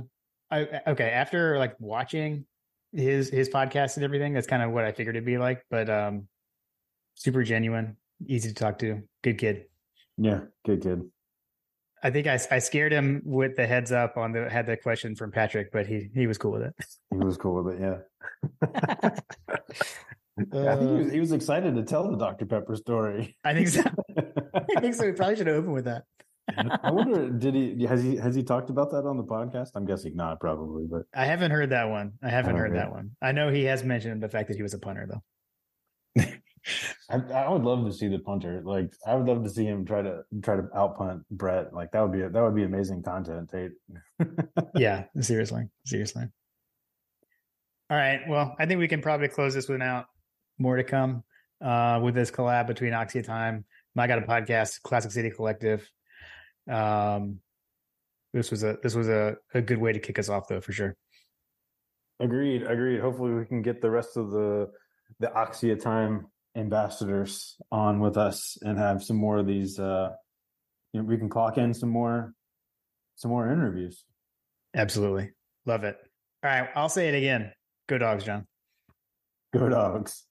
[0.51, 2.47] I okay after like watching
[2.93, 4.33] his his podcast and everything.
[4.33, 6.29] That's kind of what I figured it'd be like, but um,
[7.14, 7.97] super genuine,
[8.27, 9.64] easy to talk to, good kid.
[10.16, 11.03] Yeah, good kid.
[12.03, 15.16] I think I, I scared him with the heads up on the had the question
[15.16, 16.74] from Patrick, but he he was cool with it.
[17.11, 17.81] He was cool with it.
[17.81, 17.99] Yeah.
[20.53, 22.47] yeah I think he was, he was excited to tell the Dr.
[22.47, 23.37] Pepper story.
[23.45, 23.83] I think so.
[24.77, 25.07] I think so.
[25.07, 26.05] We probably should have opened with that.
[26.57, 29.70] I wonder, did he has he has he talked about that on the podcast?
[29.74, 32.12] I'm guessing not, probably, but I haven't heard that one.
[32.22, 33.11] I haven't I heard that one.
[33.20, 36.22] I know he has mentioned the fact that he was a punter, though.
[37.11, 38.62] I, I, would love to see the punter.
[38.64, 41.72] Like, I would love to see him try to try to outpunt Brett.
[41.72, 43.72] Like, that would be that would be amazing content, Tate.
[44.74, 46.24] yeah, seriously, seriously.
[47.88, 48.20] All right.
[48.28, 50.07] Well, I think we can probably close this without
[50.59, 51.22] more to come
[51.64, 55.88] uh, with this collab between AXIA Time, My God a Podcast, Classic City Collective.
[56.70, 57.40] Um,
[58.32, 60.72] this was a this was a, a good way to kick us off, though, for
[60.72, 60.96] sure.
[62.20, 62.62] Agreed.
[62.62, 63.00] Agreed.
[63.00, 64.70] Hopefully, we can get the rest of the
[65.20, 69.78] the AXIA Time ambassadors on with us and have some more of these.
[69.78, 70.10] Uh,
[70.92, 72.34] you know, we can clock in some more
[73.16, 74.04] some more interviews.
[74.74, 75.30] Absolutely,
[75.64, 75.96] love it.
[76.44, 77.52] All right, I'll say it again.
[77.88, 78.46] Go dogs, John.
[79.54, 80.26] Go dogs.